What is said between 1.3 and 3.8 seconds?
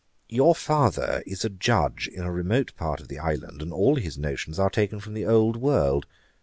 a Judge in a remote part of the island, and